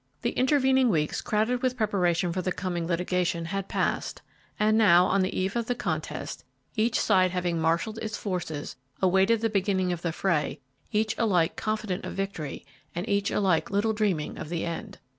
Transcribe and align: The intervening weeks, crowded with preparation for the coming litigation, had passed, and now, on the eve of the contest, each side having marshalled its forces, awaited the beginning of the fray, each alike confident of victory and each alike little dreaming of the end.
The 0.23 0.31
intervening 0.31 0.89
weeks, 0.89 1.21
crowded 1.21 1.61
with 1.61 1.77
preparation 1.77 2.33
for 2.33 2.41
the 2.41 2.51
coming 2.51 2.87
litigation, 2.87 3.45
had 3.45 3.67
passed, 3.67 4.23
and 4.59 4.75
now, 4.75 5.05
on 5.05 5.21
the 5.21 5.37
eve 5.39 5.55
of 5.55 5.67
the 5.67 5.75
contest, 5.75 6.43
each 6.75 6.99
side 6.99 7.29
having 7.29 7.61
marshalled 7.61 7.99
its 7.99 8.17
forces, 8.17 8.75
awaited 8.99 9.41
the 9.41 9.47
beginning 9.51 9.93
of 9.93 10.01
the 10.01 10.11
fray, 10.11 10.59
each 10.91 11.13
alike 11.19 11.55
confident 11.55 12.03
of 12.03 12.13
victory 12.15 12.65
and 12.95 13.07
each 13.07 13.29
alike 13.29 13.69
little 13.69 13.93
dreaming 13.93 14.39
of 14.39 14.49
the 14.49 14.65
end. 14.65 14.97